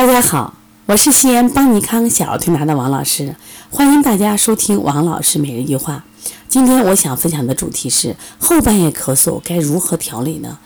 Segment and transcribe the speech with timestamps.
[0.00, 0.54] 大家好，
[0.86, 3.36] 我是西安邦尼康小儿推拿的王老师，
[3.68, 6.04] 欢迎大家收听王老师每日一句话。
[6.48, 10.56] 今天我想分享的主题是后半夜咳嗽该如何调理呢？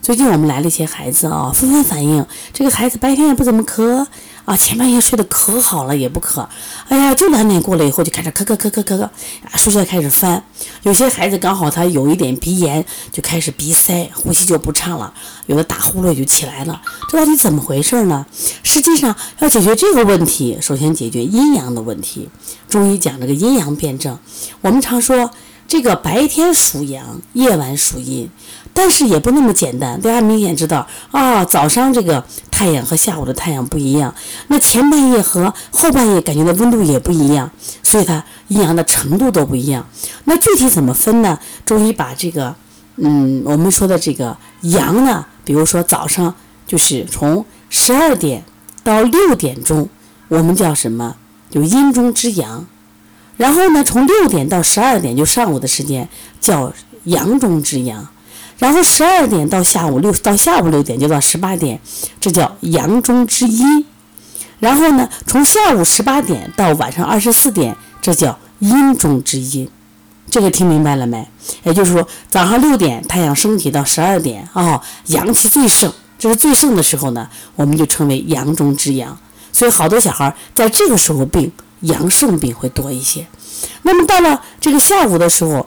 [0.00, 4.06] 最近我们来了一些孩子啊，纷纷反映这个孩子白天也不怎么咳
[4.44, 6.46] 啊，前半夜睡得可好了也不咳，
[6.88, 9.08] 哎呀，就两点过了以后就开始咳咳咳咳咳咳，
[9.56, 10.44] 睡觉开始翻。
[10.82, 15.14] 有些孩子刚好他有一点鼻炎，就开始鼻塞，呼吸就不畅了，
[15.46, 18.26] 有的打呼噜就起来了，这到底怎么回事呢？
[18.62, 22.28] 实际上要解决这个问题，首先解决阴阳的问题。
[22.68, 24.18] 中医讲这个阴阳辩证，
[24.60, 25.30] 我们常说。
[25.66, 28.28] 这个白天属阳，夜晚属阴，
[28.74, 29.98] 但是也不那么简单。
[30.00, 34.14] 大家明显知道啊，早上这个太阳和下午的太阳不一样，
[34.48, 37.50] 那前半夜和后半夜感觉的温度也不一样，
[37.82, 39.86] 所以它阴阳的程度都不一样。
[40.24, 41.38] 那具体怎么分呢？
[41.64, 42.54] 中医把这个，
[42.96, 46.34] 嗯，我们说的这个阳呢，比如说早上
[46.66, 48.44] 就是从十二点
[48.82, 49.88] 到六点钟，
[50.28, 51.16] 我们叫什么？
[51.50, 52.66] 就阴中之阳。
[53.36, 56.08] 然后呢，从六点到十二点，就上午的时间
[56.40, 56.72] 叫
[57.04, 58.06] 阳中之阳；
[58.58, 61.80] 然后十二点到下午六到下午六点，就到十八点，
[62.20, 63.84] 这叫阳中之阴；
[64.58, 69.68] 然后呢，从下午十八点到晚上二十四点，这叫阴中之阴。
[70.30, 71.28] 这个听明白了没？
[71.64, 79.18] 也就是说，早上六点太阳升起到十二点啊，阳气最盛，这是最盛的时候呢，我们就称为阳中之阳。
[79.52, 81.52] 所以好多小孩在这个时候病。
[81.80, 83.26] 阳盛病会多一些，
[83.82, 85.66] 那么到了这个下午的时候，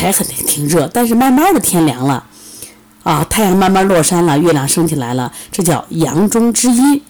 [0.00, 2.24] 还很挺热，但是慢慢的天凉了，
[3.02, 7.02] 啊，太阳慢慢落山了，月亮升起来了，这叫阳中之阴。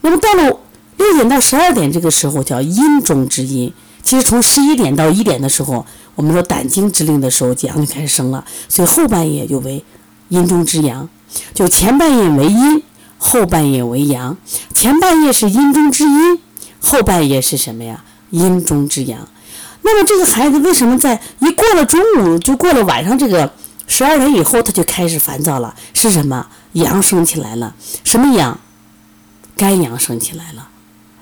[0.00, 0.58] 那么到了
[0.96, 3.72] 六点到十二点这个时候叫阴中之阴。
[4.02, 9.84] 其实从十一点到一点的时候，我们说胆经之令的时候，阳就开始升了，所以后半夜就为
[10.28, 11.08] 阴中之阳，
[11.54, 12.82] 就前半夜为阴，
[13.18, 14.36] 后半夜为阳，
[14.74, 16.38] 前半夜是阴中之阴。
[16.80, 18.02] 后半夜是什么呀？
[18.30, 19.28] 阴中之阳。
[19.90, 23.50] 那么这个孩子为什么在一过了中午，就过了晚上这个
[23.86, 25.74] 十二点以后，他就开始烦躁了？
[25.94, 26.46] 是什么？
[26.74, 27.74] 阳升起来了。
[28.04, 28.60] 什么阳？
[29.56, 30.68] 肝阳升起来了。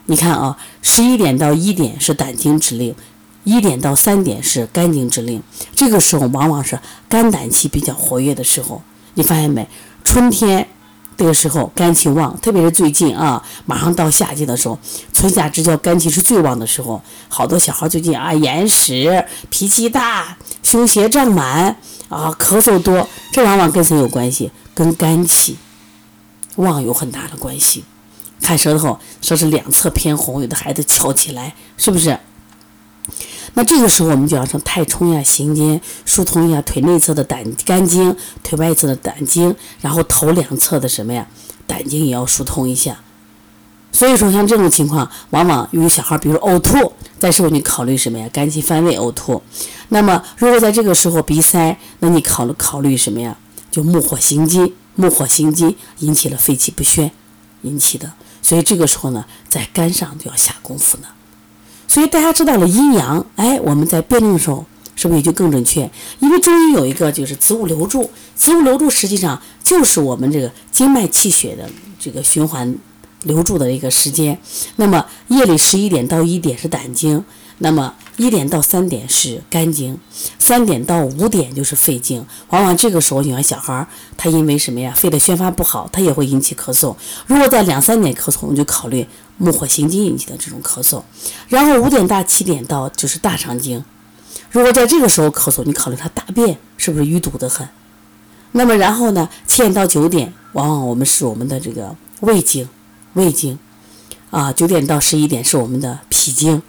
[0.06, 2.96] 你看啊，十一点到一点是胆经之令，
[3.44, 5.40] 一点到三点是肝经之令。
[5.76, 8.82] 这个时候往往是肝胆气比较活跃的时候。
[9.14, 9.68] 你发现没？
[10.02, 10.68] 春天。
[11.16, 14.78] 这个时候肝气旺，特别是最近啊，马上到夏季的时候，
[15.12, 17.02] 春夏之交肝气是最旺的时候。
[17.28, 21.76] 好多小孩最近啊，眼屎、脾气大、胸胁胀满
[22.08, 24.50] 啊，咳嗽多，这往往跟谁有关系？
[24.74, 25.56] 跟肝气
[26.56, 27.84] 旺有很大的关系。
[28.42, 32.18] 看舌头，说是两侧偏红，有的孩子翘起来，是不是？
[33.58, 41.26] 那这个时候我们就要从太冲呀、行间疏通一下腿内侧的胆肝经，腿外侧的胆经，然后头两侧的什么呀，
[41.66, 42.98] 胆经也要疏通一下。
[43.90, 48.28] 所以说像这种情况，往往由于小孩比如呕吐，在时候你考虑什么呀？
[48.30, 49.42] 肝气犯胃呕吐。
[49.88, 53.38] 那么如果在这个时候鼻塞，那你考虑考虑什么呀？
[53.70, 57.10] 就木火行金，木火行金引起了肺气不宣
[57.62, 58.12] 引起的。
[58.42, 61.08] 所以这个时候呢，在肝上就要下功夫呢。
[61.88, 64.64] 所以大家知道了阴阳，哎，我们在辩证的时候
[64.94, 65.90] 是不是也就更准确？
[66.20, 72.76] 因为中医有一个就是子午流注，子午流注实际上就是我们这个经脉气血的这个循环
[73.22, 74.38] 流注的一个时间。
[74.76, 77.24] 那么夜里十一点到一点是胆经，
[77.58, 79.98] 那么一点到三点是肝经，
[80.38, 82.26] 三点到五点就是肺经。
[82.50, 84.92] 往往这个时候，你看小孩儿他因为什么呀？
[84.96, 86.94] 肺的宣发不好，他也会引起咳嗽。
[87.26, 89.06] 如果在两三点咳嗽，我们就考虑。
[89.38, 91.02] 木火行金引起的这种咳嗽，
[91.48, 93.84] 然后五点到七点到就是大肠经。
[94.50, 97.68] 如果在这个时候咳嗽，你考虑他大便是不是淤堵得很？
[98.52, 102.66] 那么然后呢，七点到九点，往往我们是我们的这个胃经，
[103.12, 103.58] 胃经。
[104.30, 106.62] 啊，九点到十一点是我们的脾经，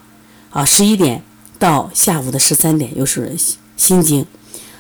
[0.58, 1.22] 啊，十一点
[1.60, 3.38] 到下午的十三点又是
[3.76, 4.26] 心经。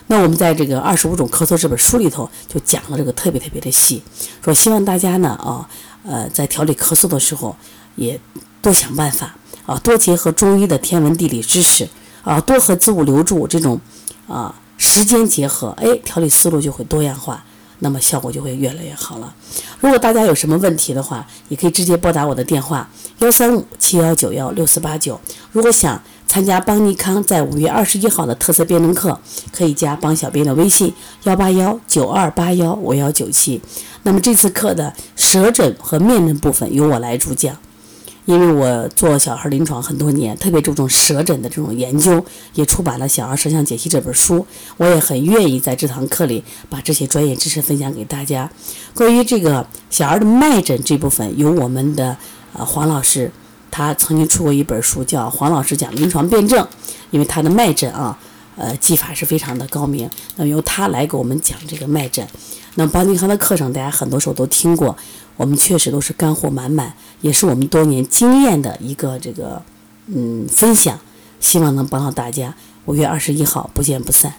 [0.07, 4.01] 那我们在这个二十五种咳嗽这本书里头就讲了这个特别特别的细，
[4.43, 5.69] 说希望大家呢啊。
[6.03, 7.55] 呃，在调理咳嗽的时候，
[7.95, 8.19] 也
[8.59, 9.35] 多想办法
[9.67, 11.87] 啊，多结合中医的天文地理知识
[12.23, 13.79] 啊，多和子午流注这种
[14.27, 17.45] 啊时间结合，哎，调理思路就会多样化，
[17.79, 19.33] 那么效果就会越来越好了。
[19.79, 22.89] 如果大家有什么问题的话，也可以直接拨打我的电话
[23.19, 25.19] 幺三五七幺九幺六四八九。
[25.51, 29.19] 如果想参加邦尼康在五月二十一号的特色辩论课，
[29.51, 30.93] 可以加邦小编的微信
[31.23, 33.61] 幺八幺九二八幺五幺九七。
[34.03, 37.55] 那么这次课的舌诊和面诊部分由我来主讲，
[38.27, 44.45] 因为我做小孩临床很多年，特别注重舌诊的这种研究，也出版了《小儿舌象解析》这本书。
[44.75, 48.51] 我也很愿意在这堂课里把这些专业知识分享给大家。
[48.93, 52.17] 关于这个小儿的脉诊这部分，由我们的
[52.51, 53.31] 呃黄老师，
[53.71, 56.61] 他曾经出过一本书，叫《黄老师讲临床辩证》，
[57.11, 58.19] 因为他的脉诊啊，
[58.57, 60.09] 呃技法是非常的高明。
[60.35, 62.27] 那由他来给我们讲这个脉诊。
[62.75, 64.97] 那邦尼康的课程，大家很多时候都听过，
[65.37, 69.61] 我们确实都是干货满满，也是我们多年经验的一个这个
[70.07, 70.99] 嗯分享，
[71.39, 72.53] 希望能帮到大家。
[72.85, 74.33] 五月二十一号，不见不散。